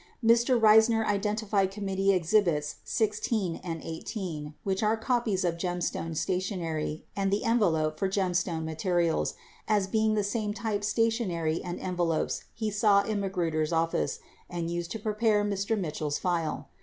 [0.27, 0.59] 51 Mr.
[0.63, 7.43] Eeisner identified committee exhibits 16 and 18, which are copies of Gemstone stationery and the
[7.43, 9.35] envelope for Gemstone materials,
[9.67, 14.17] as being the same type stationery and envelopes he saw in Magruder's office
[14.49, 15.77] and used to prepare Mr.
[15.79, 16.69] Mitchell's file.